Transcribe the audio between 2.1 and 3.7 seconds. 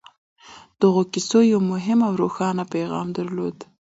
روښانه پيغام درلود.